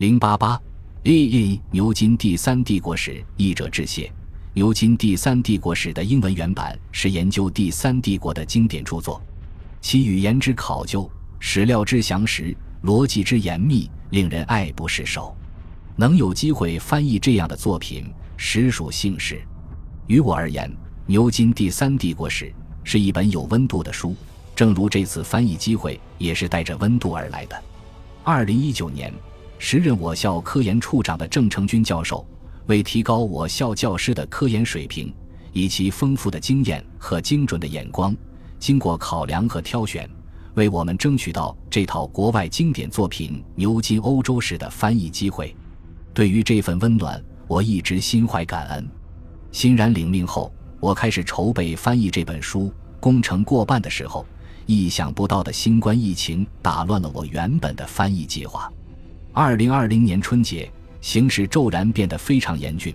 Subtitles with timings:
[0.00, 0.58] 零八八
[1.04, 1.60] ，A.E.
[1.70, 4.10] 牛津第三帝国史译者致谢。
[4.54, 9.20] 牛津第三帝国史的英文原版是研究第三帝国的经典著作，
[9.82, 11.06] 其语言之考究、
[11.38, 15.36] 史料之详实、逻辑之严密，令人爱不释手。
[15.96, 19.38] 能有机会翻译这样的作品，实属幸事。
[20.06, 20.74] 于我而言，
[21.04, 22.50] 牛津第三帝国史
[22.84, 24.16] 是一本有温度的书，
[24.56, 27.62] 正如这次翻译机会也是带着温度而来的。
[28.24, 29.12] 二零一九年。
[29.62, 32.26] 时任我校科研处长的郑成军教授，
[32.64, 35.12] 为提高我校教师的科研水平，
[35.52, 38.16] 以其丰富的经验和精准的眼光，
[38.58, 40.08] 经过考量和挑选，
[40.54, 45.54] 为我们争取到这套国外经典作品《牛津欧洲史》的翻译机会。
[46.14, 48.88] 对于这份温暖，我一直心怀感恩。
[49.52, 52.72] 欣然领命后，我开始筹备翻译这本书。
[52.98, 54.24] 工程过半的时候，
[54.64, 58.72] 意想不到的新冠疫情打乱了我原本的翻译计划。
[59.32, 60.68] 二零二零年春节，
[61.00, 62.92] 形势骤然变得非常严峻，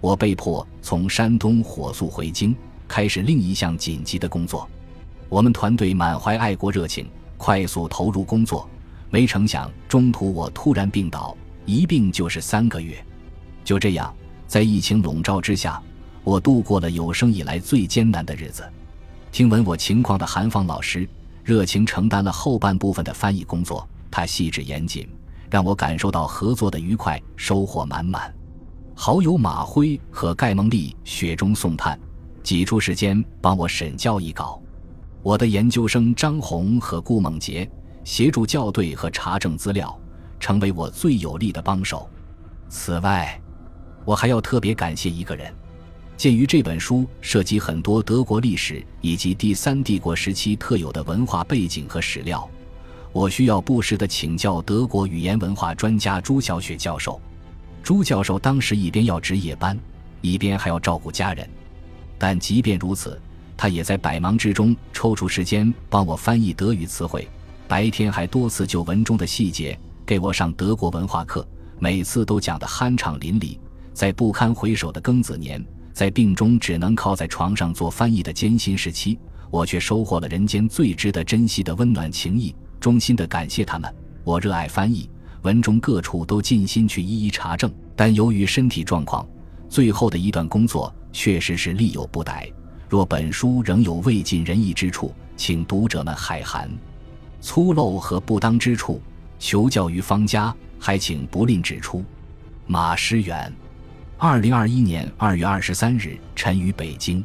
[0.00, 2.54] 我被迫从山东火速回京，
[2.88, 4.68] 开始另一项紧急的工作。
[5.28, 8.68] 我们团队满怀爱国热情，快速投入工作。
[9.10, 12.96] 没成想，中途我突然病倒，一病就是三个月。
[13.64, 14.12] 就这样，
[14.48, 15.80] 在疫情笼罩之下，
[16.24, 18.64] 我度过了有生以来最艰难的日子。
[19.30, 21.08] 听闻我情况的韩芳老师，
[21.44, 25.08] 热情承担了后半部分的翻译工作，他细致严谨。
[25.50, 28.34] 让我感受到合作的愉快，收获满满。
[28.94, 31.98] 好友马辉和盖蒙利雪中送炭，
[32.42, 34.60] 挤出时间帮我审校一稿。
[35.22, 37.68] 我的研究生张红和顾梦杰
[38.04, 39.98] 协助校对和查证资料，
[40.38, 42.08] 成为我最有力的帮手。
[42.68, 43.40] 此外，
[44.04, 45.52] 我还要特别感谢一个人。
[46.16, 52.48] 鉴于这本书涉及很多德国历史以及第三帝国时期特有的文化背景和史料。
[53.16, 57.18] 我需要不时地请教德国语言文化专家朱小雪教授。
[57.82, 59.74] 朱教授当时一边要值夜班，
[60.20, 61.48] 一边还要照顾家人，
[62.18, 63.18] 但即便如此，
[63.56, 67.26] 他也在百忙之中抽出时间帮我翻译德语词汇。
[67.66, 73.58] 白天还多次就文中的细节给我上德国文化课，每次都讲得酣畅淋漓。
[73.94, 79.18] 在不堪回首的庚子年，在病中只能靠在床上做翻译的艰辛时期，
[79.50, 82.54] 我却收获了人间最值得珍惜的温暖情谊。
[82.86, 83.92] 衷心的感谢他们。
[84.22, 85.10] 我热爱翻译，
[85.42, 87.68] 文中各处都尽心去一一查证。
[87.96, 89.26] 但由于身体状况，
[89.68, 92.48] 最后的一段工作确实是力有不逮。
[92.88, 96.70] 若本书仍有未尽人意之处，请读者们海涵。
[97.40, 99.02] 粗陋和不当之处，
[99.36, 102.04] 求教于方家，还请不吝指出。
[102.68, 103.52] 马师远，
[104.16, 107.24] 二零二一年二月二十三日，晨于北京。